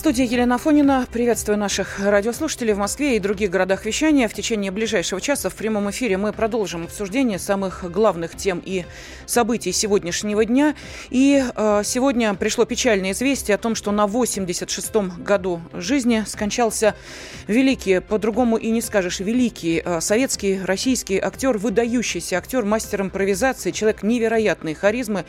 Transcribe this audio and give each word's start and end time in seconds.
Студии 0.00 0.24
Елена 0.24 0.56
Фонина. 0.56 1.06
Приветствую 1.12 1.58
наших 1.58 2.00
радиослушателей 2.00 2.72
в 2.72 2.78
Москве 2.78 3.16
и 3.16 3.18
других 3.18 3.50
городах 3.50 3.84
вещания. 3.84 4.28
В 4.28 4.32
течение 4.32 4.70
ближайшего 4.70 5.20
часа 5.20 5.50
в 5.50 5.54
прямом 5.54 5.90
эфире 5.90 6.16
мы 6.16 6.32
продолжим 6.32 6.84
обсуждение 6.84 7.38
самых 7.38 7.84
главных 7.92 8.34
тем 8.34 8.62
и 8.64 8.86
событий 9.26 9.72
сегодняшнего 9.72 10.46
дня. 10.46 10.74
И 11.10 11.44
э, 11.54 11.82
сегодня 11.84 12.32
пришло 12.32 12.64
печальное 12.64 13.12
известие 13.12 13.56
о 13.56 13.58
том, 13.58 13.74
что 13.74 13.92
на 13.92 14.06
86-м 14.06 15.22
году 15.22 15.60
жизни 15.74 16.24
скончался 16.26 16.94
великий, 17.46 18.00
по-другому 18.00 18.56
и 18.56 18.70
не 18.70 18.80
скажешь, 18.80 19.20
великий 19.20 19.82
э, 19.84 20.00
советский, 20.00 20.62
российский 20.64 21.18
актер, 21.18 21.58
выдающийся 21.58 22.38
актер, 22.38 22.64
мастер 22.64 23.02
импровизации, 23.02 23.70
человек 23.70 24.02
невероятной 24.02 24.72
харизмы 24.72 25.26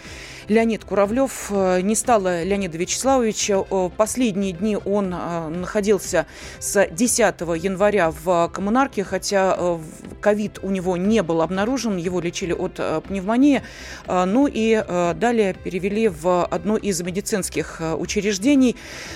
Леонид 0.48 0.86
Куравлев. 0.86 1.48
Э, 1.50 1.82
не 1.82 1.96
стало 1.96 2.44
Леонида 2.46 2.78
Вячеславовича. 2.78 3.64
Последние 3.98 4.61
дни 4.62 4.78
он 4.86 5.14
э, 5.14 5.50
находился 5.50 6.26
с 6.60 6.88
10 6.88 7.42
января 7.58 8.12
в 8.12 8.50
коммунарке, 8.54 9.04
хотя 9.04 9.56
э, 9.58 9.80
ковид 10.22 10.60
у 10.62 10.70
него 10.70 10.96
не 10.96 11.22
был 11.24 11.42
обнаружен, 11.42 11.98
его 11.98 12.22
лечили 12.22 12.54
от 12.54 12.76
э, 12.78 13.02
пневмонии. 13.02 13.62
Ну 14.08 14.48
и 14.48 14.84
далее 15.16 15.54
перевели 15.54 16.08
в 16.08 16.46
одно 16.46 16.78
из 16.78 17.02
медицинских 17.02 17.82
учреждений. 17.98 18.76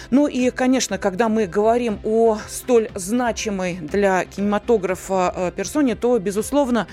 Ну 0.10 0.28
и, 0.28 0.50
конечно, 0.50 0.98
когда 0.98 1.30
мы 1.30 1.46
говорим 1.46 2.00
о 2.04 2.38
столь 2.48 2.90
значимой 2.96 3.76
для 3.76 4.26
кинематографа 4.26 5.54
персоне, 5.56 5.96
то, 5.96 6.18
безусловно, 6.18 6.88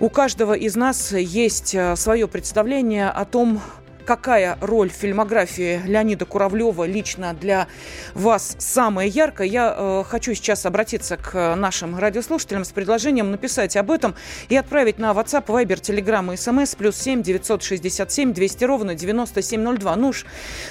у 0.00 0.08
каждого 0.08 0.54
из 0.54 0.76
нас 0.76 1.12
есть 1.12 1.76
свое 1.96 2.28
представление 2.28 3.08
о 3.08 3.24
том, 3.24 3.60
какая 4.06 4.56
роль 4.60 4.88
в 4.88 4.94
фильмографии 4.94 5.82
Леонида 5.84 6.24
Куравлева 6.24 6.84
лично 6.84 7.34
для 7.34 7.66
вас 8.14 8.56
самая 8.58 9.08
яркая, 9.08 9.46
я 9.48 9.74
э, 9.76 10.04
хочу 10.08 10.32
сейчас 10.34 10.64
обратиться 10.64 11.16
к 11.16 11.56
нашим 11.56 11.98
радиослушателям 11.98 12.64
с 12.64 12.70
предложением 12.70 13.30
написать 13.30 13.76
об 13.76 13.90
этом 13.90 14.14
и 14.48 14.56
отправить 14.56 14.98
на 14.98 15.10
WhatsApp, 15.10 15.46
Viber, 15.46 15.80
Telegram 15.80 16.32
и 16.32 16.36
SMS 16.36 16.76
плюс 16.76 16.96
7 16.96 17.22
967 17.22 18.32
200 18.32 18.64
ровно 18.64 18.94
9702. 18.94 19.96
Ну 19.96 20.08
уж 20.08 20.24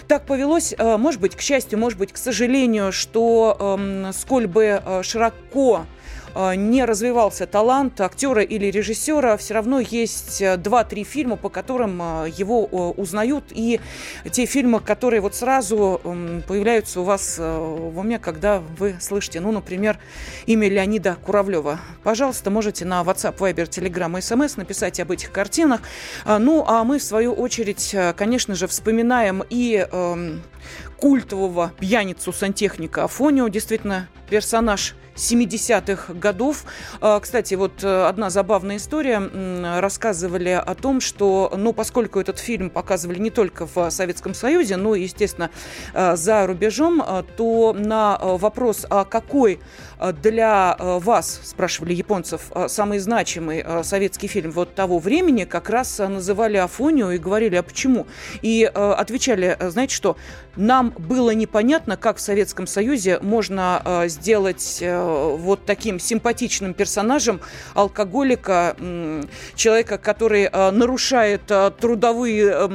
так 0.08 0.26
повелось, 0.26 0.74
э, 0.78 0.98
может 0.98 1.20
быть, 1.20 1.36
к 1.36 1.42
счастью, 1.42 1.78
может 1.78 2.00
быть, 2.00 2.14
к 2.14 2.18
сожалению, 2.18 2.92
что 2.92 3.78
э, 3.80 4.12
сколь 4.14 4.48
бы 4.48 4.82
э, 4.84 5.04
широко 5.04 5.86
не 6.36 6.84
развивался 6.84 7.48
талант 7.48 8.02
актера 8.02 8.42
или 8.42 8.66
режиссера, 8.66 9.38
все 9.38 9.54
равно 9.54 9.80
есть 9.80 10.42
э, 10.42 10.58
два-три 10.58 11.04
фильма, 11.04 11.38
по 11.38 11.50
которым 11.50 12.02
э, 12.02 12.30
его 12.36 12.68
э, 12.70 12.76
узнают. 13.00 13.46
И 13.52 13.80
те 14.32 14.46
фильмы, 14.46 14.80
которые 14.80 15.22
вот 15.22 15.36
сразу 15.36 16.02
появляются 16.48 17.02
у 17.02 17.04
вас 17.04 17.38
в 17.38 17.98
уме, 17.98 18.20
когда 18.20 18.62
вы 18.78 18.96
слышите, 19.00 19.40
ну, 19.40 19.52
например, 19.52 19.98
имя 20.46 20.68
Леонида 20.68 21.18
Куравлева. 21.26 21.80
Пожалуйста, 22.04 22.50
можете 22.50 22.86
на 22.86 23.02
WhatsApp, 23.02 23.38
Viber, 23.38 23.70
Telegram 23.70 24.12
SMS 24.12 24.54
написать 24.58 25.00
об 25.00 25.12
этих 25.12 25.32
картинах. 25.32 25.82
Ну, 26.26 26.66
а 26.68 26.84
мы, 26.84 27.00
в 27.00 27.04
свою 27.04 27.34
очередь, 27.34 27.96
конечно 28.16 28.56
же, 28.56 28.68
вспоминаем 28.68 29.44
и 29.50 29.88
эм, 29.90 30.42
культового 30.98 31.72
пьяницу-сантехника 31.80 33.04
Афонио, 33.04 33.48
действительно, 33.48 34.08
персонаж 34.30 34.96
70-х 35.16 36.14
годов. 36.14 36.66
А, 37.02 37.20
кстати, 37.20 37.56
вот 37.56 37.84
э, 37.84 38.06
одна 38.08 38.30
забавная 38.30 38.78
история. 38.78 39.22
Рассказывали 39.80 40.50
о 40.50 40.76
том, 40.76 41.02
что, 41.02 41.52
ну, 41.56 41.74
поскольку 41.74 42.20
этот 42.20 42.40
фильм 42.40 42.70
показывали 42.70 43.20
не 43.20 43.30
только 43.30 43.66
в 43.66 43.90
Советском 43.90 44.34
Союзе, 44.34 44.78
но, 44.78 44.96
естественно, 44.96 45.50
э, 45.94 46.16
за 46.16 46.46
рубежом, 46.46 47.02
э, 47.02 47.24
то 47.38 47.74
на 47.74 48.18
вопрос, 48.22 48.86
а 48.90 49.06
какой 49.06 49.60
для 50.22 50.76
вас, 50.80 51.40
спрашивали 51.44 51.94
японцев, 51.94 52.52
самый 52.68 53.00
значимый 53.00 53.66
советский 53.84 54.28
фильм 54.28 54.52
вот 54.52 54.76
того 54.76 55.00
времени, 55.00 55.46
как 55.46 55.70
раз 55.70 56.00
называли 56.00 56.58
Афонию 56.58 57.12
и 57.12 57.18
говорили, 57.18 57.56
а 57.56 57.64
почему? 57.64 58.08
И 58.42 58.64
отвечали, 58.64 59.58
знаете 59.60 59.96
что, 59.96 60.18
нам 60.56 60.92
было 60.98 61.32
непонятно, 61.32 61.98
как 61.98 62.18
в 62.18 62.22
Советском 62.22 62.68
Союзе 62.68 63.20
можно 63.22 64.06
сделать 64.08 64.82
вот 64.82 65.66
таким 65.66 66.00
симпатичным 66.00 66.74
персонажем 66.74 67.42
алкоголика, 67.74 68.76
человека, 69.56 69.98
который 69.98 70.50
нарушает 70.72 71.42
трудовые 71.80 72.70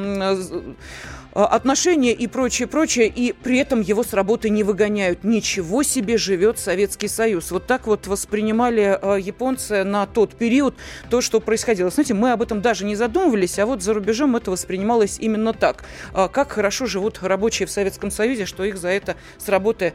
отношения 1.32 2.12
и 2.12 2.26
прочее, 2.26 2.66
прочее, 2.66 3.06
и 3.08 3.32
при 3.32 3.58
этом 3.58 3.80
его 3.80 4.02
с 4.02 4.12
работы 4.12 4.50
не 4.50 4.64
выгоняют. 4.64 5.24
Ничего 5.24 5.82
себе 5.82 6.18
живет 6.18 6.58
Советский 6.58 7.08
Союз. 7.08 7.50
Вот 7.50 7.66
так 7.66 7.86
вот 7.86 8.06
воспринимали 8.06 8.98
э, 9.00 9.20
японцы 9.20 9.84
на 9.84 10.06
тот 10.06 10.34
период 10.34 10.74
то, 11.08 11.20
что 11.20 11.41
происходило. 11.41 11.91
Знаете, 11.91 12.14
мы 12.14 12.32
об 12.32 12.42
этом 12.42 12.60
даже 12.60 12.84
не 12.84 12.96
задумывались, 12.96 13.58
а 13.58 13.66
вот 13.66 13.82
за 13.82 13.94
рубежом 13.94 14.36
это 14.36 14.50
воспринималось 14.50 15.18
именно 15.20 15.52
так. 15.52 15.84
Э, 16.14 16.28
как 16.30 16.52
хорошо 16.52 16.86
живут 16.86 17.20
рабочие 17.22 17.66
в 17.66 17.70
Советском 17.70 18.10
Союзе, 18.10 18.47
что 18.47 18.64
их 18.64 18.76
за 18.76 18.88
это 18.88 19.16
с 19.38 19.48
работы 19.48 19.94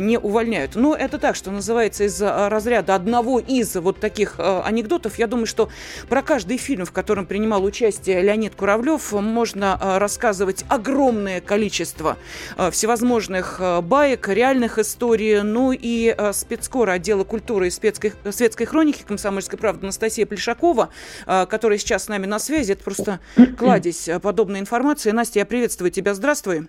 не 0.00 0.18
увольняют. 0.18 0.74
Но 0.74 0.94
это 0.94 1.18
так, 1.18 1.36
что 1.36 1.50
называется 1.50 2.04
из 2.04 2.20
разряда 2.20 2.94
одного 2.94 3.38
из 3.40 3.74
вот 3.76 4.00
таких 4.00 4.38
анекдотов. 4.38 5.18
Я 5.18 5.26
думаю, 5.26 5.46
что 5.46 5.68
про 6.08 6.22
каждый 6.22 6.58
фильм, 6.58 6.84
в 6.84 6.92
котором 6.92 7.26
принимал 7.26 7.64
участие 7.64 8.22
Леонид 8.22 8.54
Куравлев, 8.54 9.12
можно 9.12 9.78
рассказывать 9.98 10.64
огромное 10.76 11.40
количество 11.40 12.16
э, 12.56 12.70
всевозможных 12.70 13.56
э, 13.60 13.80
баек, 13.80 14.28
реальных 14.28 14.78
историй. 14.78 15.42
Ну 15.42 15.72
и 15.72 16.14
э, 16.16 16.32
спецкор 16.32 16.90
отдела 16.90 17.24
культуры 17.24 17.66
и 17.66 17.70
спецкой, 17.70 18.12
светской 18.30 18.64
хроники 18.64 19.02
комсомольской 19.02 19.58
правды 19.58 19.86
Анастасия 19.86 20.26
Плешакова, 20.26 20.90
которая 21.26 21.78
сейчас 21.78 22.04
с 22.04 22.08
нами 22.08 22.26
на 22.26 22.38
связи. 22.38 22.72
Это 22.72 22.84
просто 22.84 23.20
кладезь 23.58 24.08
подобной 24.22 24.60
информации. 24.60 25.10
Настя, 25.10 25.40
я 25.40 25.46
приветствую 25.46 25.90
тебя. 25.90 26.14
Здравствуй. 26.14 26.68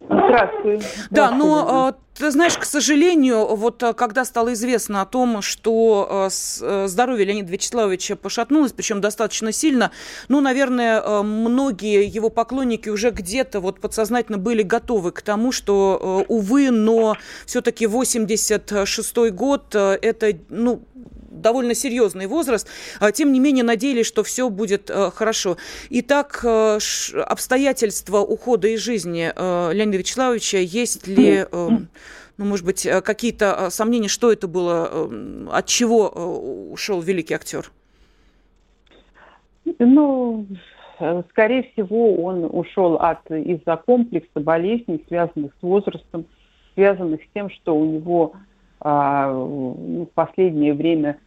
Здравствуй. 0.00 0.80
Да, 1.10 1.30
но 1.30 1.96
ты 2.18 2.30
знаешь, 2.30 2.56
к 2.56 2.64
сожалению, 2.64 3.56
вот 3.56 3.82
когда 3.96 4.24
стало 4.24 4.52
известно 4.52 5.00
о 5.00 5.06
том, 5.06 5.42
что 5.42 6.28
здоровье 6.30 7.24
Леонида 7.24 7.50
Вячеславовича 7.50 8.16
пошатнулось, 8.16 8.72
причем 8.72 9.00
достаточно 9.00 9.50
сильно, 9.50 9.90
ну, 10.28 10.40
наверное, 10.40 11.22
многие 11.22 12.06
его 12.06 12.28
поклонники 12.28 12.88
уже 12.88 13.10
где-то 13.10 13.60
вот 13.60 13.80
подсознательно 13.80 14.38
были 14.38 14.62
готовы 14.62 15.10
к 15.12 15.22
тому, 15.22 15.52
что, 15.52 16.24
увы, 16.28 16.70
но 16.70 17.16
все-таки 17.46 17.86
86-й 17.86 19.30
год, 19.30 19.74
это, 19.74 20.32
ну, 20.48 20.82
довольно 21.42 21.74
серьезный 21.74 22.26
возраст. 22.26 22.66
А, 23.00 23.12
тем 23.12 23.32
не 23.32 23.40
менее, 23.40 23.64
надеялись, 23.64 24.06
что 24.06 24.22
все 24.22 24.48
будет 24.48 24.88
э, 24.88 25.10
хорошо. 25.10 25.56
Итак, 25.90 26.40
э, 26.44 26.78
обстоятельства 27.26 28.18
ухода 28.18 28.68
из 28.68 28.80
жизни 28.80 29.30
э, 29.34 29.72
Леонида 29.72 29.98
Вячеславовича, 29.98 30.58
есть 30.58 31.06
ли 31.06 31.44
ну, 32.38 32.46
может 32.46 32.64
быть, 32.64 32.88
какие-то 33.04 33.68
сомнения, 33.68 34.08
что 34.08 34.32
это 34.32 34.48
было, 34.48 35.10
от 35.52 35.66
чего 35.66 36.08
ушел 36.08 37.02
великий 37.02 37.34
актер? 37.34 37.70
Ну, 39.78 40.46
скорее 41.28 41.64
всего, 41.72 42.14
он 42.24 42.48
ушел 42.50 42.96
от 42.96 43.30
из-за 43.30 43.76
комплекса 43.76 44.40
болезней, 44.40 45.04
связанных 45.08 45.52
с 45.60 45.62
возрастом, 45.62 46.24
связанных 46.74 47.22
с 47.22 47.26
тем, 47.34 47.50
что 47.50 47.76
у 47.76 47.84
него 47.84 48.32
а, 48.84 49.30
в 49.32 50.06
последнее 50.14 50.74
время 50.74 51.18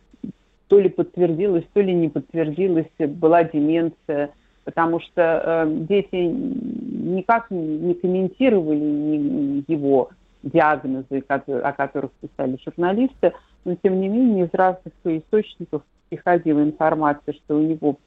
то 0.68 0.80
ли 0.80 0.90
подтвердилось, 0.90 1.66
то 1.74 1.82
ли 1.82 1.94
не 1.94 2.10
подтвердилось, 2.10 2.88
была 3.00 3.44
деменция, 3.44 4.32
потому 4.64 5.00
что 5.00 5.66
э, 5.68 5.72
дети 5.88 6.16
никак 6.16 7.52
не 7.52 7.94
комментировали 7.94 9.64
его 9.68 10.10
диагнозы, 10.44 11.24
о 11.28 11.72
которых 11.74 12.12
писали 12.14 12.58
журналисты, 12.64 13.34
но 13.64 13.76
тем 13.76 14.00
не 14.00 14.08
менее 14.08 14.46
из 14.46 14.54
разных 14.54 14.94
источников 15.04 15.84
приходила 16.10 16.62
информация, 16.62 17.34
что 17.34 17.58
у 17.58 17.62
него 17.62 17.98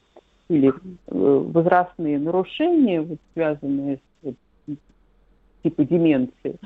были 0.47 0.69
э, 0.69 0.73
возрастные 1.07 2.17
нарушения, 2.17 3.01
вот, 3.01 3.19
связанные 3.33 3.99
с 4.23 4.33
типа 5.63 5.83
деменции. 5.83 6.57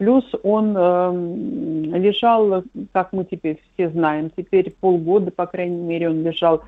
Плюс 0.00 0.24
он 0.42 0.74
э, 0.74 1.98
лежал, 1.98 2.64
как 2.92 3.12
мы 3.12 3.26
теперь 3.26 3.60
все 3.74 3.90
знаем, 3.90 4.30
теперь 4.34 4.74
полгода, 4.80 5.30
по 5.30 5.46
крайней 5.46 5.82
мере, 5.82 6.08
он 6.08 6.22
лежал 6.22 6.62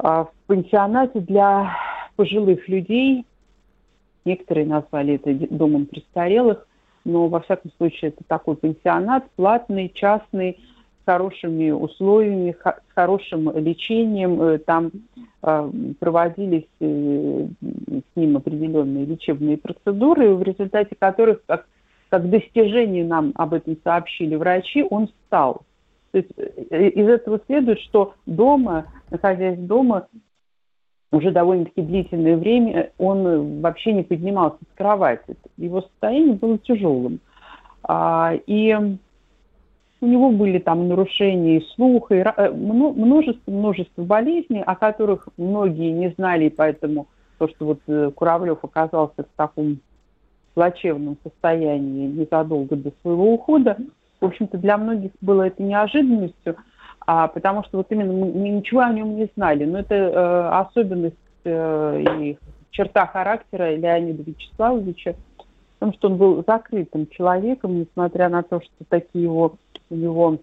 э, 0.00 0.02
в 0.02 0.30
пансионате 0.48 1.20
для 1.20 1.76
пожилых 2.16 2.68
людей. 2.68 3.24
Некоторые 4.24 4.66
назвали 4.66 5.14
это 5.14 5.32
домом 5.54 5.86
престарелых, 5.86 6.66
но 7.04 7.28
во 7.28 7.38
всяком 7.38 7.70
случае 7.76 8.08
это 8.08 8.24
такой 8.26 8.56
пансионат 8.56 9.30
платный, 9.36 9.88
частный, 9.94 10.58
хорошими 11.06 11.70
условиями, 11.70 12.56
с 12.60 12.94
хорошим 12.96 13.56
лечением. 13.56 14.42
Э, 14.42 14.58
там 14.58 14.90
э, 15.44 15.70
проводились 16.00 16.66
э, 16.80 17.46
с 17.60 18.16
ним 18.16 18.36
определенные 18.36 19.04
лечебные 19.04 19.56
процедуры, 19.56 20.34
в 20.34 20.42
результате 20.42 20.96
которых, 20.98 21.42
как, 21.46 21.66
как 22.10 22.28
достижение 22.28 23.04
нам 23.04 23.32
об 23.36 23.54
этом 23.54 23.76
сообщили 23.82 24.34
врачи, 24.34 24.84
он 24.88 25.06
встал. 25.06 25.62
То 26.10 26.18
есть 26.18 26.30
из 26.36 27.08
этого 27.08 27.40
следует, 27.46 27.78
что 27.80 28.14
дома, 28.26 28.86
находясь 29.10 29.58
дома, 29.58 30.08
уже 31.12 31.30
довольно-таки 31.30 31.82
длительное 31.82 32.36
время 32.36 32.90
он 32.98 33.60
вообще 33.60 33.92
не 33.92 34.02
поднимался 34.02 34.58
с 34.72 34.76
кровати. 34.76 35.36
Его 35.56 35.82
состояние 35.82 36.34
было 36.34 36.58
тяжелым. 36.58 37.20
А, 37.82 38.34
и 38.46 38.76
у 40.00 40.06
него 40.06 40.30
были 40.30 40.58
там 40.58 40.88
нарушения 40.88 41.62
слуха, 41.74 42.14
и 42.14 42.18
э, 42.18 42.50
множество, 42.50 43.50
множество 43.50 44.02
болезней, 44.02 44.62
о 44.62 44.74
которых 44.74 45.28
многие 45.36 45.90
не 45.90 46.10
знали, 46.10 46.46
и 46.46 46.50
поэтому 46.50 47.08
то, 47.38 47.48
что 47.48 47.66
вот 47.66 47.80
э, 47.86 48.10
Куравлев 48.14 48.58
оказался 48.62 49.24
в 49.24 49.36
таком 49.36 49.80
плачевном 50.54 51.16
состоянии 51.22 52.08
незадолго 52.08 52.76
до 52.76 52.92
своего 53.02 53.34
ухода, 53.34 53.76
в 54.20 54.26
общем-то, 54.26 54.58
для 54.58 54.76
многих 54.76 55.12
было 55.20 55.44
это 55.44 55.62
неожиданностью, 55.62 56.56
а, 57.06 57.28
потому 57.28 57.64
что 57.64 57.78
вот 57.78 57.86
именно 57.90 58.12
мы, 58.12 58.26
мы 58.26 58.48
ничего 58.50 58.80
о 58.80 58.92
нем 58.92 59.16
не 59.16 59.28
знали. 59.34 59.64
Но 59.64 59.78
это 59.78 59.94
э, 59.94 60.48
особенность 60.60 61.16
э, 61.44 62.02
и 62.02 62.38
черта 62.70 63.06
характера 63.06 63.74
Леонида 63.74 64.22
Вячеславовича, 64.22 65.14
потому 65.78 65.94
что 65.94 66.08
он 66.08 66.16
был 66.18 66.44
закрытым 66.46 67.06
человеком, 67.08 67.80
несмотря 67.80 68.28
на 68.28 68.42
то, 68.42 68.60
что 68.60 68.84
такие 68.88 69.24
его, 69.24 69.54
у 69.88 69.94
него 69.94 70.38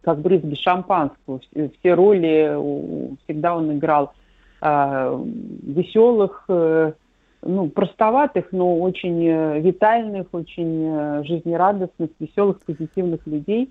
как 0.00 0.18
брызги 0.18 0.54
шампанского, 0.56 1.40
все 1.78 1.94
роли, 1.94 3.16
всегда 3.24 3.54
он 3.54 3.72
играл 3.76 4.12
э, 4.60 5.24
веселых, 5.62 6.44
э, 6.48 6.92
ну, 7.42 7.68
простоватых, 7.68 8.46
но 8.52 8.78
очень 8.78 9.26
э, 9.26 9.60
витальных, 9.60 10.28
очень 10.32 10.84
э, 10.86 11.24
жизнерадостных, 11.24 12.10
веселых, 12.18 12.60
позитивных 12.60 13.26
людей. 13.26 13.70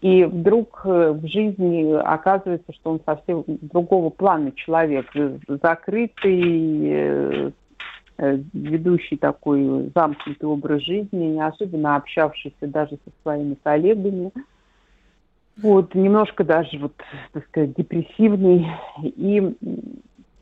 И 0.00 0.24
вдруг 0.24 0.82
э, 0.84 1.12
в 1.12 1.26
жизни 1.26 1.94
оказывается, 1.94 2.72
что 2.72 2.90
он 2.90 3.00
совсем 3.06 3.44
другого 3.46 4.10
плана 4.10 4.52
человек, 4.52 5.06
закрытый, 5.62 7.52
ведущий 8.52 9.16
такой 9.16 9.90
замкнутый 9.92 10.48
образ 10.48 10.82
жизни, 10.82 11.32
не 11.32 11.44
особенно 11.44 11.96
общавшийся 11.96 12.68
даже 12.68 12.90
со 13.04 13.10
своими 13.22 13.56
коллегами. 13.60 14.30
Вот, 15.56 15.94
немножко 15.94 16.44
даже, 16.44 16.78
вот, 16.78 16.92
так 17.32 17.44
сказать, 17.46 17.74
депрессивный. 17.74 18.66
И 19.02 19.56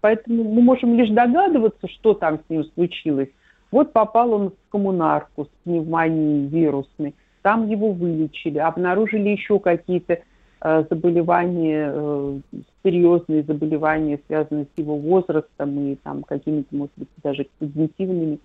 Поэтому 0.03 0.43
мы 0.43 0.63
можем 0.63 0.97
лишь 0.97 1.11
догадываться, 1.11 1.89
что 1.89 2.13
там 2.13 2.41
с 2.41 2.51
ним 2.51 2.65
случилось. 2.75 3.29
Вот 3.71 3.93
попал 3.93 4.33
он 4.33 4.51
в 4.51 4.71
коммунарку 4.71 5.45
с 5.45 5.49
пневмонией 5.65 6.49
вирусной, 6.49 7.15
там 7.41 7.69
его 7.69 7.93
вылечили, 7.93 8.59
обнаружили 8.59 9.31
еще 9.31 9.61
какие-то 9.61 10.19
э, 10.61 10.85
заболевания, 10.91 11.91
э, 11.95 12.41
серьезные 12.83 13.45
заболевания, 13.45 14.21
связанные 14.27 14.67
с 14.67 14.79
его 14.79 14.97
возрастом 14.97 15.79
и 15.79 15.95
там 15.95 16.25
какими-то, 16.25 16.75
может 16.75 16.93
быть, 16.97 17.09
даже 17.23 17.47
когнитивными 17.61 18.41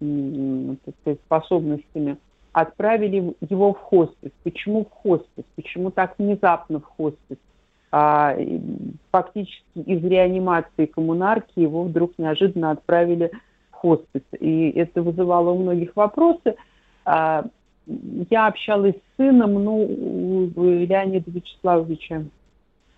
э, 0.00 0.74
сказать, 1.02 1.20
способностями. 1.26 2.16
Отправили 2.52 3.34
его 3.48 3.74
в 3.74 3.78
хоспис. 3.78 4.30
Почему 4.42 4.86
в 4.86 4.90
хоспис? 4.90 5.44
Почему 5.56 5.90
так 5.90 6.18
внезапно 6.18 6.80
в 6.80 6.84
хоспис? 6.84 7.36
А, 7.92 8.36
фактически 9.10 9.62
из 9.74 10.04
реанимации 10.04 10.86
коммунарки 10.86 11.58
его 11.58 11.84
вдруг 11.84 12.12
неожиданно 12.18 12.70
отправили 12.70 13.32
в 13.72 13.76
хоспис. 13.76 14.22
И 14.38 14.70
это 14.70 15.02
вызывало 15.02 15.50
у 15.50 15.58
многих 15.58 15.96
вопросы. 15.96 16.54
А, 17.04 17.44
я 18.30 18.46
общалась 18.46 18.94
с 18.94 19.16
сыном, 19.16 19.54
ну, 19.64 20.50
Леонида 20.56 21.30
Вячеславовича, 21.30 22.24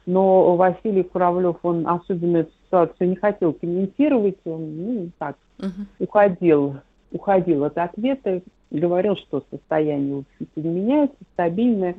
но 0.04 0.56
Василий 0.56 1.02
Куравлев, 1.02 1.56
он 1.62 1.86
особенно 1.86 2.38
эту 2.38 2.52
ситуацию 2.64 3.10
не 3.10 3.16
хотел 3.16 3.52
комментировать, 3.52 4.38
он, 4.44 4.76
ну, 4.76 5.10
так, 5.18 5.36
uh 5.58 5.70
уходил, 5.98 6.76
уходил 7.12 7.64
от 7.64 7.78
ответа, 7.78 8.42
говорил, 8.70 9.16
что 9.16 9.44
состояние, 9.50 10.16
в 10.16 10.18
общем-то, 10.18 10.60
не 10.60 10.68
меняется, 10.68 11.16
стабильное. 11.34 11.94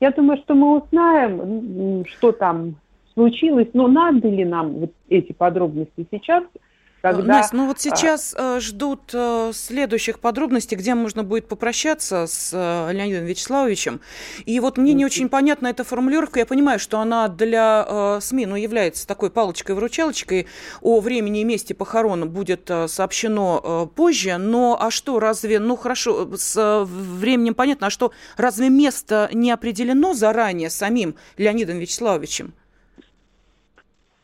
Я 0.00 0.10
думаю, 0.10 0.38
что 0.38 0.54
мы 0.54 0.80
узнаем, 0.80 2.04
что 2.06 2.32
там 2.32 2.76
случилось, 3.14 3.68
но 3.72 3.88
надо 3.88 4.28
ли 4.28 4.44
нам 4.44 4.74
вот 4.74 4.92
эти 5.08 5.32
подробности 5.32 6.06
сейчас– 6.10 6.44
когда... 7.02 7.22
Настя, 7.22 7.56
ну 7.56 7.66
вот 7.66 7.76
а, 7.76 7.80
сейчас 7.80 8.34
э, 8.36 8.60
ждут 8.60 9.10
э, 9.12 9.52
следующих 9.54 10.18
подробностей, 10.18 10.76
где 10.76 10.94
можно 10.94 11.22
будет 11.22 11.46
попрощаться 11.46 12.26
с 12.26 12.50
э, 12.52 12.92
Леонидом 12.92 13.26
Вячеславовичем. 13.26 14.00
И 14.44 14.58
вот 14.60 14.78
мне 14.78 14.92
не 14.92 15.04
очень 15.04 15.28
понятна 15.28 15.68
эта 15.68 15.84
формулировка. 15.84 16.40
Я 16.40 16.46
понимаю, 16.46 16.78
что 16.78 16.98
она 16.98 17.28
для 17.28 17.86
э, 17.86 18.18
СМИ 18.20 18.46
ну, 18.46 18.56
является 18.56 19.06
такой 19.06 19.30
палочкой-выручалочкой. 19.30 20.46
О 20.80 21.00
времени 21.00 21.42
и 21.42 21.44
месте 21.44 21.74
похорон 21.74 22.28
будет 22.28 22.70
э, 22.70 22.88
сообщено 22.88 23.60
э, 23.62 23.94
позже. 23.94 24.36
Но 24.38 24.76
а 24.80 24.90
что, 24.90 25.20
разве, 25.20 25.58
ну 25.58 25.76
хорошо, 25.76 26.36
с 26.36 26.56
э, 26.56 26.84
временем 26.84 27.54
понятно, 27.54 27.88
а 27.88 27.90
что, 27.90 28.12
разве 28.36 28.68
место 28.68 29.28
не 29.32 29.50
определено 29.50 30.14
заранее 30.14 30.70
самим 30.70 31.14
Леонидом 31.36 31.78
Вячеславовичем? 31.78 32.54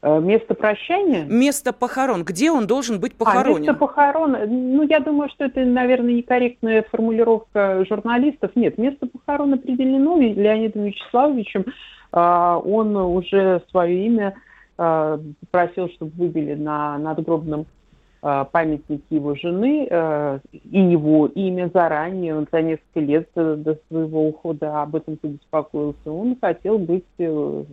Э, 0.03 0.19
место 0.21 0.55
прощания? 0.55 1.25
Место 1.25 1.73
похорон. 1.73 2.25
Где 2.25 2.51
он 2.51 2.67
должен 2.67 2.99
быть 2.99 3.15
похоронен? 3.15 3.57
А, 3.57 3.59
место 3.61 3.75
похорон. 3.75 4.37
Ну, 4.49 4.83
я 4.83 4.99
думаю, 4.99 5.31
что 5.31 5.45
это, 5.45 5.65
наверное, 5.65 6.15
некорректная 6.15 6.85
формулировка 6.91 7.85
журналистов. 7.89 8.51
Нет, 8.57 8.79
место 8.79 9.07
похорон 9.07 9.55
определено 9.55 10.19
Леонидом 10.19 10.85
Вячеславовичем. 10.85 11.67
А, 12.11 12.59
он 12.59 12.97
уже 12.97 13.63
свое 13.71 14.07
имя 14.07 14.35
а, 14.77 15.21
просил, 15.53 15.89
чтобы 15.91 16.13
выбили 16.17 16.55
на 16.55 16.99
надгробном 16.99 17.67
памятнике 18.53 19.03
его 19.11 19.35
жены 19.35 19.85
и 20.53 20.81
его 20.81 21.27
имя 21.27 21.69
заранее, 21.75 22.37
он 22.37 22.47
за 22.53 22.63
несколько 22.63 23.01
лет 23.01 23.29
до 23.35 23.77
своего 23.89 24.29
ухода 24.29 24.81
об 24.81 24.95
этом 24.95 25.17
побеспокоился. 25.17 26.09
Он 26.09 26.37
хотел 26.41 26.79
быть 26.79 27.03
э, 27.19 27.65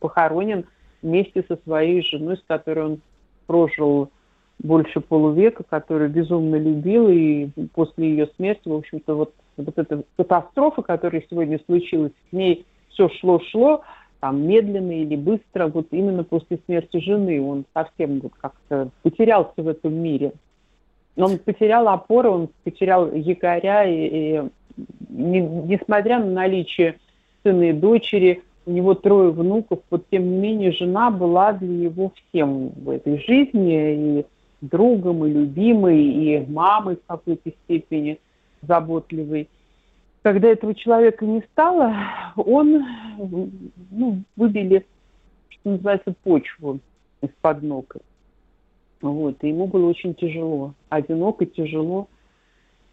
похоронен 0.00 0.64
вместе 1.02 1.44
со 1.48 1.58
своей 1.64 2.02
женой, 2.02 2.36
с 2.36 2.42
которой 2.46 2.86
он 2.86 3.00
прожил 3.46 4.10
больше 4.58 5.00
полувека, 5.00 5.64
которую 5.64 6.10
безумно 6.10 6.56
любил, 6.56 7.08
и 7.08 7.48
после 7.74 8.10
ее 8.10 8.28
смерти, 8.36 8.68
в 8.68 8.74
общем-то, 8.74 9.14
вот, 9.14 9.34
вот 9.56 9.76
эта 9.76 10.04
катастрофа, 10.16 10.82
которая 10.82 11.22
сегодня 11.28 11.60
случилась, 11.66 12.12
с 12.30 12.32
ней 12.32 12.64
все 12.90 13.08
шло-шло, 13.08 13.82
там, 14.20 14.46
медленно 14.46 14.92
или 14.92 15.16
быстро, 15.16 15.66
вот 15.66 15.88
именно 15.90 16.22
после 16.22 16.60
смерти 16.66 16.98
жены 16.98 17.42
он 17.42 17.64
совсем 17.74 18.20
вот 18.20 18.32
как-то 18.40 18.90
потерялся 19.02 19.52
в 19.56 19.66
этом 19.66 19.94
мире. 19.94 20.32
Он 21.16 21.38
потерял 21.38 21.88
опору, 21.88 22.30
он 22.30 22.48
потерял 22.62 23.12
якоря, 23.12 23.84
и, 23.84 24.38
и 24.38 24.42
не, 25.08 25.40
несмотря 25.40 26.20
на 26.20 26.30
наличие 26.30 27.00
сына 27.42 27.70
и 27.70 27.72
дочери, 27.72 28.42
у 28.64 28.70
него 28.70 28.94
трое 28.94 29.30
внуков, 29.30 29.80
вот 29.90 30.04
тем 30.10 30.30
не 30.30 30.36
менее 30.38 30.72
жена 30.72 31.10
была 31.10 31.52
для 31.52 31.68
него 31.68 32.12
всем 32.14 32.68
в 32.70 32.90
этой 32.90 33.18
жизни, 33.18 34.20
и 34.20 34.26
другом, 34.60 35.24
и 35.26 35.30
любимой, 35.30 36.00
и 36.00 36.46
мамой 36.50 36.96
в 36.96 37.06
какой-то 37.06 37.50
степени 37.64 38.18
заботливой. 38.62 39.48
Когда 40.22 40.48
этого 40.48 40.74
человека 40.74 41.26
не 41.26 41.42
стало, 41.52 41.92
он, 42.36 42.84
ну, 43.90 44.22
выбили, 44.36 44.86
что 45.48 45.70
называется, 45.70 46.14
почву 46.22 46.78
из-под 47.20 47.62
ног. 47.62 47.96
Вот, 49.00 49.36
и 49.42 49.48
ему 49.48 49.66
было 49.66 49.88
очень 49.88 50.14
тяжело, 50.14 50.74
одиноко, 50.88 51.44
тяжело. 51.44 52.06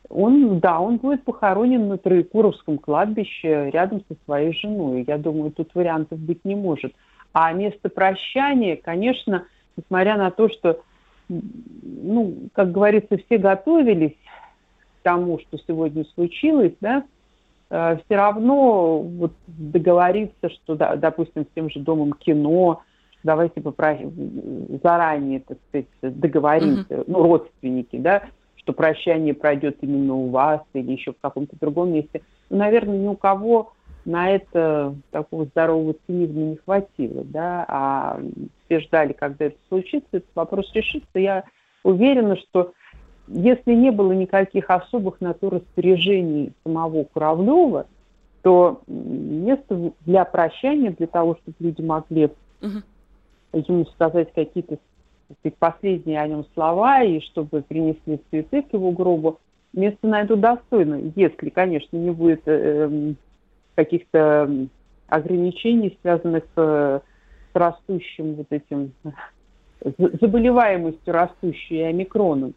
Он, 0.10 0.60
да, 0.60 0.80
он 0.80 0.98
будет 0.98 1.24
похоронен 1.24 1.88
на 1.88 1.98
Троекуровском 1.98 2.80
кладбище 2.80 3.70
рядом 3.70 4.04
со 4.08 4.16
своей 4.26 4.54
женой. 4.54 5.06
Я 5.08 5.18
думаю, 5.18 5.52
тут 5.52 5.74
вариантов 5.76 6.20
быть 6.20 6.44
не 6.44 6.56
может. 6.56 6.94
А 7.32 7.54
место 7.54 7.90
прощания, 7.90 8.76
конечно, 8.76 9.46
несмотря 9.78 10.18
на 10.18 10.32
то, 10.32 10.50
что, 10.50 10.82
ну, 11.28 12.36
как 12.54 12.72
говорится, 12.72 13.18
все 13.18 13.38
готовились 13.38 14.18
к 15.00 15.04
тому, 15.04 15.40
что 15.40 15.60
сегодня 15.68 16.04
случилось, 16.16 16.74
да, 16.82 17.04
э, 17.70 18.00
все 18.04 18.16
равно 18.16 19.00
вот 19.00 19.34
договориться, 19.46 20.50
что, 20.50 20.74
да, 20.74 20.96
допустим, 20.96 21.44
с 21.44 21.54
тем 21.54 21.70
же 21.70 21.80
домом 21.80 22.14
кино, 22.14 22.82
давайте 23.24 23.62
попросим 23.62 24.80
заранее, 24.82 25.42
так 25.42 25.60
сказать, 25.68 25.88
договоримся, 26.20 26.86
mm-hmm. 26.90 27.04
ну, 27.06 27.24
родственники, 27.24 27.98
да, 27.98 28.24
что 28.60 28.74
прощание 28.74 29.34
пройдет 29.34 29.78
именно 29.82 30.14
у 30.14 30.30
вас 30.30 30.62
или 30.74 30.92
еще 30.92 31.14
в 31.14 31.20
каком-то 31.20 31.56
другом 31.60 31.94
месте. 31.94 32.22
Ну, 32.50 32.58
наверное, 32.58 32.98
ни 32.98 33.08
у 33.08 33.16
кого 33.16 33.74
на 34.06 34.30
это 34.30 34.96
такого 35.12 35.46
здорового 35.46 35.96
цинизма 36.06 36.42
не 36.42 36.56
хватило, 36.58 37.24
да, 37.24 37.66
а 37.68 38.20
все 38.66 38.80
ждали, 38.80 39.14
когда 39.14 39.46
это 39.46 39.58
случится, 39.68 40.08
этот 40.12 40.30
вопрос 40.36 40.72
решится. 40.74 41.20
Я 41.20 41.44
уверена, 41.84 42.36
что 42.38 42.74
если 43.28 43.74
не 43.74 43.92
было 43.92 44.12
никаких 44.14 44.70
особых 44.70 45.22
на 45.22 45.34
то 45.34 45.50
распоряжений 45.50 46.54
самого 46.64 47.04
Куравлева, 47.04 47.88
то 48.42 48.82
место 48.88 49.92
для 50.06 50.26
прощания, 50.26 50.92
для 50.92 51.08
того, 51.08 51.38
чтобы 51.42 51.56
люди 51.60 51.82
могли 51.82 52.32
угу. 52.62 52.82
ему 53.54 53.86
сказать 53.86 54.34
какие-то 54.34 54.78
последние 55.58 56.20
о 56.20 56.28
нем 56.28 56.46
слова, 56.54 57.04
и 57.04 57.20
чтобы 57.22 57.62
принесли 57.62 58.22
цветы 58.30 58.62
к 58.64 58.74
его 58.74 58.92
гробу, 58.92 59.40
место 59.74 60.08
на 60.08 60.22
это 60.22 60.36
достойно, 60.36 61.00
если, 61.16 61.50
конечно, 61.50 61.98
не 61.98 62.12
будет 62.12 62.42
э, 62.46 63.14
каких-то 63.76 64.50
ограничений, 65.08 65.98
связанных 66.02 66.44
э, 66.56 67.00
с 67.54 67.56
растущим 67.56 68.36
вот 68.36 68.48
этим 68.50 68.92
заболеваемостью 70.22 71.14
растущей 71.14 71.82
омикроном. 71.82 72.54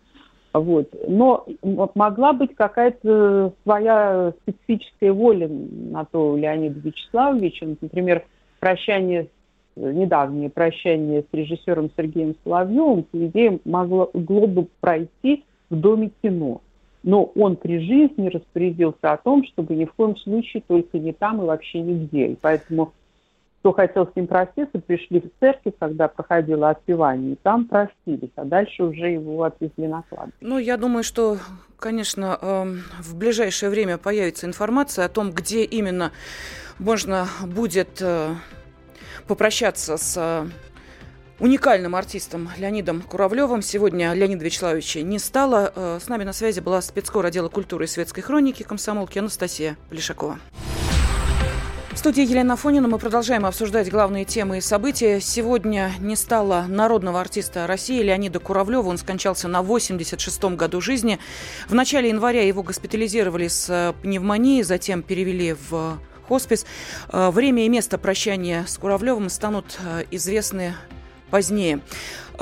Вот. 0.52 0.88
Но 1.09 1.47
могла 1.95 2.33
быть 2.35 2.55
какая-то 2.55 3.52
своя 3.62 4.35
специфическая 4.43 5.12
воля 5.12 5.49
на 5.49 6.05
то 6.05 6.37
Леонида 6.37 6.79
Вячеславовича. 6.81 7.67
Например, 7.81 8.23
прощание, 8.61 9.29
недавнее 9.76 10.50
прощание 10.50 11.23
с 11.23 11.35
режиссером 11.35 11.91
Сергеем 11.97 12.35
Соловьевым, 12.45 13.05
по 13.05 13.26
идее, 13.26 13.59
могло, 13.64 14.11
могло 14.12 14.47
бы 14.47 14.67
пройти 14.81 15.45
в 15.71 15.76
Доме 15.76 16.11
кино. 16.23 16.61
Но 17.02 17.25
он 17.35 17.57
при 17.57 17.79
жизни 17.79 18.29
распорядился 18.29 19.12
о 19.12 19.17
том, 19.17 19.45
чтобы 19.45 19.75
ни 19.75 19.85
в 19.85 19.93
коем 19.95 20.17
случае 20.17 20.62
только 20.67 20.99
не 20.99 21.12
там 21.12 21.43
и 21.43 21.47
вообще 21.47 21.81
нигде. 21.81 22.29
И 22.29 22.38
поэтому 22.41 22.93
кто 23.62 23.73
хотел 23.73 24.09
с 24.09 24.17
ним 24.17 24.26
проститься, 24.26 24.81
пришли 24.81 25.21
в 25.21 25.31
церковь, 25.38 25.75
когда 25.79 26.09
проходило 26.09 26.71
отпевание, 26.71 27.35
и 27.35 27.38
там 27.41 27.67
простились, 27.67 28.33
а 28.35 28.45
дальше 28.45 28.83
уже 28.83 29.11
его 29.11 29.45
отвезли 29.45 29.87
на 29.87 30.02
кладбище. 30.02 30.37
Ну, 30.41 30.59
я 30.59 30.76
думаю, 30.76 31.05
что, 31.05 31.38
конечно, 31.79 32.37
эм, 32.43 32.83
в 33.00 33.17
ближайшее 33.17 33.71
время 33.71 33.99
появится 33.99 34.49
информация 34.49 35.05
о 35.05 35.09
том, 35.09 35.31
где 35.31 35.62
именно 35.62 36.11
можно 36.81 37.29
будет 37.47 38.02
э, 38.02 38.35
попрощаться 39.26 39.97
с 39.97 40.14
э, 40.16 40.47
уникальным 41.38 41.97
артистом 41.97 42.50
Леонидом 42.56 43.02
Куравлевым. 43.02 43.62
Сегодня 43.62 44.12
Леонида 44.12 44.44
Вячеславовича 44.44 45.02
не 45.02 45.18
стало. 45.18 45.73
Э, 45.75 45.99
с 46.00 46.09
нами 46.09 46.25
на 46.25 46.32
связи 46.32 46.61
была 46.61 46.80
спецкор 46.82 47.26
отдела 47.26 47.49
культуры 47.49 47.85
и 47.85 47.88
светской 47.88 48.21
хроники 48.21 48.62
комсомолки 48.62 49.18
Анастасия 49.18 49.76
Полишакова. 49.88 50.38
В 51.92 51.99
студии 51.99 52.25
Елена 52.25 52.56
Фонина 52.56 52.88
мы 52.88 52.99
продолжаем 52.99 53.44
обсуждать 53.44 53.90
главные 53.90 54.25
темы 54.25 54.59
и 54.59 54.61
события. 54.62 55.21
Сегодня 55.21 55.92
не 56.00 56.16
стало 56.16 56.64
народного 56.66 57.21
артиста 57.21 57.66
России 57.66 58.02
Леонида 58.02 58.38
Куравлева. 58.38 58.88
Он 58.88 58.97
скончался 58.97 59.47
на 59.47 59.61
86-м 59.61 60.56
году 60.56 60.80
жизни. 60.80 61.18
В 61.68 61.75
начале 61.75 62.09
января 62.09 62.47
его 62.47 62.62
госпитализировали 62.62 63.49
с 63.49 63.68
э, 63.68 63.92
пневмонией, 64.00 64.62
затем 64.62 65.02
перевели 65.02 65.52
в 65.52 65.99
хоспис. 66.29 66.67
Э, 67.12 67.31
время 67.31 67.67
и 67.67 67.69
место 67.69 67.99
прощания 67.99 68.64
с 68.67 68.79
Куравлевым 68.79 69.29
станут 69.29 69.79
э, 69.85 70.05
известны 70.11 70.75
позднее. 71.31 71.81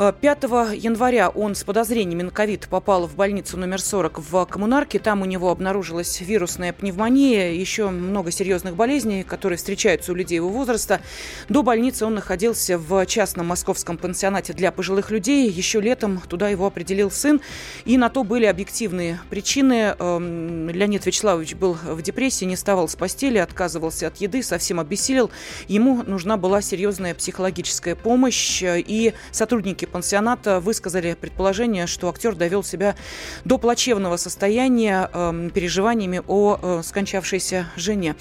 5 0.00 0.45
января 0.76 1.28
он 1.28 1.54
с 1.54 1.62
подозрениями 1.62 2.23
на 2.23 2.30
ковид 2.30 2.69
попал 2.71 3.07
в 3.07 3.16
больницу 3.16 3.59
номер 3.59 3.83
40 3.83 4.19
в 4.19 4.47
Коммунарке. 4.47 4.99
Там 4.99 5.21
у 5.21 5.26
него 5.26 5.50
обнаружилась 5.50 6.23
вирусная 6.23 6.73
пневмония, 6.73 7.52
еще 7.52 7.90
много 7.90 8.30
серьезных 8.30 8.76
болезней, 8.76 9.25
которые 9.25 9.59
встречаются 9.59 10.12
у 10.12 10.14
людей 10.14 10.37
его 10.37 10.49
возраста. 10.49 11.02
До 11.50 11.62
больницы 11.62 12.07
он 12.07 12.14
находился 12.14 12.78
в 12.78 13.04
частном 13.04 13.49
московском 13.49 13.99
пансионате 13.99 14.54
для 14.54 14.73
пожилых 14.73 15.11
людей. 15.11 15.50
Еще 15.50 15.83
летом 15.83 16.23
туда 16.26 16.49
его 16.49 16.64
определил 16.64 17.11
сын. 17.11 17.42
И 17.85 17.99
на 17.99 18.09
то 18.09 18.25
были 18.25 18.47
объективные 18.47 19.21
причины. 19.28 19.95
Эм, 19.99 20.71
Леонид 20.71 21.04
Вячеславович 21.04 21.57
был 21.57 21.75
в 21.75 22.00
депрессии, 22.00 22.47
не 22.47 22.57
вставал 22.57 22.88
с 22.88 22.97
постели, 22.97 23.37
отказывался 23.37 24.07
от 24.07 24.16
еды, 24.16 24.42
совсем 24.42 24.80
обессилел. 24.80 25.30
Ему 25.69 26.02
нужна 26.07 26.38
была 26.38 26.62
серьезная 26.62 27.14
психологическая 27.14 27.97
помощь. 27.97 28.62
И 28.64 29.12
сотрудники 29.30 29.90
пансионата 29.91 30.61
высказали 30.61 31.15
предположение, 31.15 31.87
что 31.87 32.09
актер 32.09 32.35
довел 32.35 32.63
себя 32.63 32.97
до 33.45 33.59
плачевного 33.59 34.17
состояния 34.17 35.11
э, 35.13 35.51
переживаниями 35.53 36.23
о 36.27 36.59
э, 36.61 36.83
скончавшейся 36.83 37.67
жене. 37.77 38.17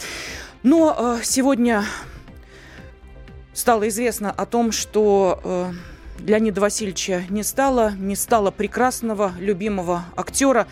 Но 0.64 0.96
э, 0.98 1.24
сегодня 1.24 1.86
стало 3.54 3.88
известно 3.88 4.32
о 4.32 4.46
том, 4.46 4.72
что 4.72 5.40
э, 5.44 5.72
Леонида 6.26 6.62
Васильевича 6.62 7.24
не 7.30 7.44
стало, 7.44 7.92
не 7.98 8.16
стало 8.16 8.52
прекрасного, 8.52 9.34
любимого 9.40 10.06
актера. 10.16 10.68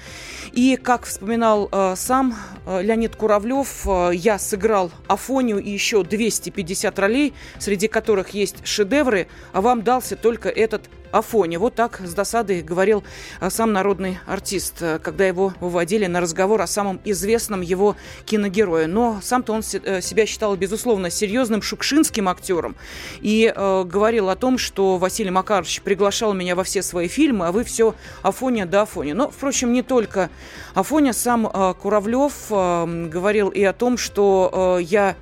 И, 0.51 0.77
как 0.82 1.06
вспоминал 1.06 1.70
э, 1.72 1.96
сам 1.96 2.36
э, 2.66 2.82
Леонид 2.82 3.16
Куравлев, 3.16 3.86
э, 3.88 4.12
я 4.13 4.39
сыграл 4.39 4.92
Афонию 5.08 5.60
и 5.60 5.70
еще 5.70 6.04
250 6.04 7.00
ролей, 7.00 7.34
среди 7.60 7.88
которых 7.88 8.30
есть 8.30 8.66
шедевры, 8.66 9.27
а 9.54 9.62
вам 9.62 9.84
дался 9.84 10.16
только 10.16 10.50
этот 10.50 10.89
Афоне. 11.11 11.57
Вот 11.57 11.75
так 11.75 12.01
с 12.03 12.13
досадой 12.13 12.61
говорил 12.61 13.03
а, 13.39 13.49
сам 13.49 13.73
народный 13.73 14.19
артист, 14.25 14.81
э, 14.81 14.99
когда 14.99 15.25
его 15.25 15.53
выводили 15.59 16.05
на 16.05 16.21
разговор 16.21 16.61
о 16.61 16.67
самом 16.67 16.99
известном 17.05 17.61
его 17.61 17.95
киногерое. 18.25 18.87
Но 18.87 19.19
сам-то 19.21 19.53
он 19.53 19.61
э, 19.61 20.01
себя 20.01 20.25
считал, 20.25 20.55
безусловно, 20.55 21.09
серьезным 21.09 21.61
шукшинским 21.61 22.29
актером 22.29 22.75
и 23.21 23.51
э, 23.53 23.83
говорил 23.83 24.29
о 24.29 24.35
том, 24.35 24.57
что 24.57 24.97
Василий 24.97 25.31
Макарович 25.31 25.81
приглашал 25.81 26.33
меня 26.33 26.55
во 26.55 26.63
все 26.63 26.81
свои 26.81 27.07
фильмы, 27.07 27.47
а 27.47 27.51
вы 27.51 27.63
все 27.63 27.95
Афоня 28.21 28.65
да 28.65 28.81
Афоня. 28.83 29.13
Но, 29.13 29.29
впрочем, 29.29 29.73
не 29.73 29.81
только 29.81 30.29
Афоня, 30.73 31.13
сам 31.13 31.47
э, 31.47 31.73
Куравлев 31.79 32.33
э, 32.49 33.07
говорил 33.07 33.49
и 33.49 33.63
о 33.63 33.73
том, 33.73 33.97
что 33.97 34.77
э, 34.79 34.83
я 34.83 35.15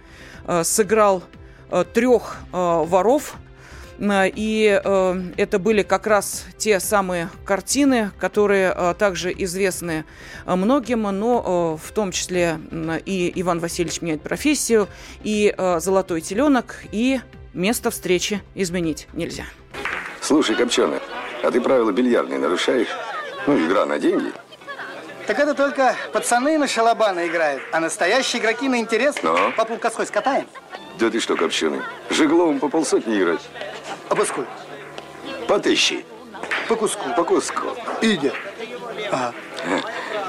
э, 0.47 0.63
сыграл 0.63 1.23
э, 1.71 1.83
трех 1.93 2.37
э, 2.51 2.83
воров 2.85 3.35
и 3.99 4.81
э, 4.83 5.21
это 5.37 5.59
были 5.59 5.83
как 5.83 6.07
раз 6.07 6.45
те 6.57 6.79
самые 6.79 7.29
картины, 7.45 8.11
которые 8.19 8.73
э, 8.75 8.93
также 8.97 9.31
известны 9.31 10.05
многим, 10.45 11.03
но 11.03 11.77
в 11.81 11.91
том 11.91 12.11
числе 12.11 12.59
и 13.05 13.31
Иван 13.35 13.59
Васильевич 13.59 14.01
меняет 14.01 14.21
профессию, 14.21 14.87
и 15.23 15.53
«Золотой 15.57 16.21
теленок», 16.21 16.83
и 16.91 17.19
место 17.53 17.89
встречи 17.89 18.41
изменить 18.53 19.07
нельзя. 19.13 19.45
Слушай, 20.21 20.55
Копченый, 20.55 20.99
а 21.43 21.51
ты 21.51 21.61
правила 21.61 21.91
бильярдные 21.91 22.39
нарушаешь? 22.39 22.89
Ну, 23.47 23.57
игра 23.65 23.85
на 23.85 23.99
деньги. 23.99 24.31
Так 25.27 25.39
это 25.39 25.55
только 25.55 25.95
пацаны 26.13 26.57
на 26.57 26.67
шалабаны 26.67 27.27
играют, 27.27 27.63
а 27.71 27.79
настоящие 27.79 28.41
игроки 28.41 28.69
на 28.69 28.79
интерес 28.79 29.15
Но? 29.23 29.51
по 29.57 29.65
пулкоской 29.65 30.05
скатаем. 30.05 30.47
Да 30.99 31.09
ты 31.09 31.19
что, 31.19 31.35
Копченый, 31.35 31.81
Жигловым 32.09 32.59
по 32.59 32.69
полсотни 32.69 33.17
играть? 33.19 33.41
А 34.09 34.15
по 34.15 34.25
сколько? 34.25 34.49
По 35.47 35.59
тысяче. 35.59 36.05
По 36.67 36.75
куску. 36.75 37.09
По 37.15 37.23
куску. 37.23 37.67
Иди. 38.01 38.31
Ага. 39.11 39.33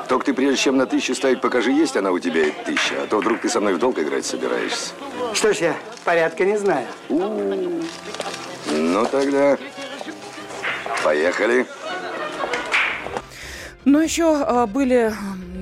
Только 0.09 0.27
ты 0.27 0.35
прежде 0.35 0.57
чем 0.57 0.77
на 0.77 0.87
тысячу 0.87 1.15
ставить, 1.15 1.41
покажи, 1.41 1.73
есть 1.73 1.97
она 1.97 2.11
у 2.13 2.19
тебя 2.19 2.47
и 2.47 2.51
тысяча. 2.51 3.03
А 3.03 3.07
то 3.07 3.19
вдруг 3.19 3.41
ты 3.41 3.49
со 3.49 3.61
мной 3.61 3.75
в 3.75 3.79
долг 3.79 3.99
играть 3.99 4.25
собираешься. 4.25 4.93
Что 5.35 5.53
ж, 5.53 5.59
я 5.59 5.77
порядка 6.05 6.45
не 6.45 6.57
знаю. 6.59 6.87
У 7.09 7.19
-у 7.19 7.81
-у. 7.81 7.85
Ну 8.71 9.07
тогда 9.07 9.59
поехали. 11.03 11.67
Но 13.85 14.01
еще 14.01 14.43
а, 14.43 14.67
были 14.67 15.13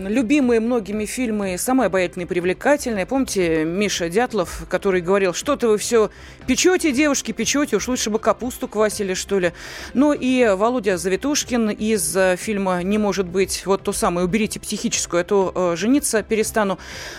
любимые 0.09 0.61
многими 0.61 1.05
фильмы, 1.05 1.57
самые 1.59 1.87
обаятельные 1.87 2.25
и 2.25 2.29
привлекательные. 2.29 3.07
Помните 3.07 3.65
Миша 3.65 4.09
Дятлов, 4.09 4.67
который 4.69 5.01
говорил, 5.01 5.35
что-то 5.35 5.69
вы 5.69 5.79
все 5.79 6.11
печете, 6.47 6.93
девушки, 6.93 7.33
печете, 7.33 7.77
уж 7.77 7.89
лучше 7.89 8.11
бы 8.11 8.19
капусту 8.19 8.69
квасили, 8.69 9.15
что 9.15 9.39
ли. 9.39 9.53
Ну 9.95 10.13
и 10.13 10.47
Володя 10.47 10.97
Завитушкин 10.97 11.71
из 11.71 12.17
э, 12.17 12.37
фильма 12.37 12.83
«Не 12.83 12.99
может 12.99 13.27
быть», 13.27 13.67
вот 13.67 13.83
то 13.83 13.93
самое 13.93 14.27
«Уберите 14.27 14.61
психическую, 14.61 15.23
а 15.23 15.25
то 15.25 15.53
э, 15.55 15.77
жениться 15.77 16.23
перестану». 16.23 16.79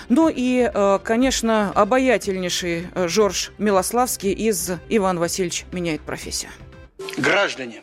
Ну 0.10 0.30
и, 0.34 0.70
э, 0.74 1.00
конечно, 1.04 1.72
обаятельнейший 1.76 2.88
Жорж 2.96 3.52
Милославский 3.58 4.32
из 4.32 4.72
«Иван 4.90 5.20
Васильевич 5.20 5.66
меняет 5.72 6.02
профессию». 6.02 6.52
Граждане, 7.18 7.82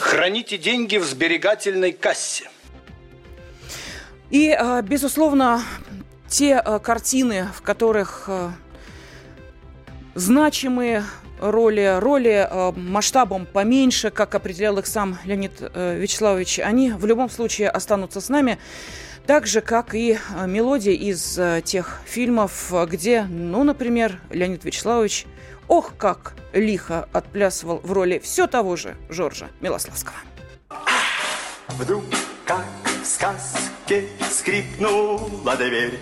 Храните 0.00 0.56
деньги 0.56 0.96
в 0.96 1.04
сберегательной 1.04 1.92
кассе. 1.92 2.48
И, 4.30 4.50
а, 4.50 4.80
безусловно, 4.82 5.62
те 6.28 6.56
а, 6.56 6.78
картины, 6.78 7.48
в 7.54 7.62
которых 7.62 8.24
а, 8.28 8.52
значимые 10.14 11.04
роли, 11.40 11.98
роли 11.98 12.48
масштабом 12.76 13.46
поменьше, 13.46 14.10
как 14.10 14.34
определял 14.34 14.78
их 14.78 14.86
сам 14.86 15.18
Леонид 15.24 15.52
э, 15.60 15.96
Вячеславович, 15.98 16.60
они 16.60 16.92
в 16.92 17.06
любом 17.06 17.30
случае 17.30 17.70
останутся 17.70 18.20
с 18.20 18.28
нами. 18.28 18.58
Так 19.26 19.46
же, 19.46 19.60
как 19.60 19.94
и 19.94 20.18
э, 20.18 20.46
мелодии 20.46 20.94
из 20.94 21.38
э, 21.38 21.62
тех 21.64 22.00
фильмов, 22.04 22.72
где, 22.88 23.22
ну, 23.22 23.64
например, 23.64 24.20
Леонид 24.30 24.64
Вячеславович, 24.64 25.26
ох, 25.68 25.94
как 25.96 26.34
лихо 26.52 27.08
отплясывал 27.12 27.80
в 27.82 27.92
роли 27.92 28.18
все 28.18 28.46
того 28.46 28.76
же 28.76 28.96
Жоржа 29.08 29.48
Милославского. 29.60 30.16
Вдруг, 31.68 32.02
как 32.50 32.66
в 32.84 33.06
сказке, 33.06 34.08
скрипнула 34.28 35.54
дверь. 35.54 36.00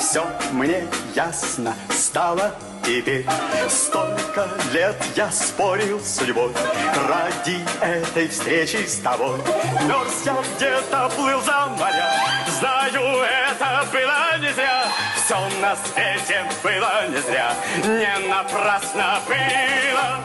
Все 0.00 0.24
мне 0.52 0.86
ясно 1.14 1.74
стало 1.90 2.54
теперь. 2.82 3.26
Столько 3.68 4.48
лет 4.72 4.96
я 5.14 5.30
спорил 5.30 6.00
с 6.00 6.20
судьбой 6.20 6.52
Ради 7.06 7.58
этой 7.82 8.28
встречи 8.28 8.86
с 8.86 8.96
тобой. 9.00 9.38
Мерз 9.86 10.24
я 10.24 10.36
где-то 10.56 11.10
плыл 11.14 11.42
за 11.42 11.66
моря. 11.66 12.12
Знаю, 12.58 13.24
это 13.24 13.86
было 13.92 14.38
не 14.40 14.50
зря. 14.54 14.84
Все 15.16 15.36
на 15.60 15.76
свете 15.76 16.44
было 16.62 17.08
не 17.08 17.20
зря. 17.20 17.52
Не 17.84 18.26
напрасно 18.26 19.18
было 19.28 20.24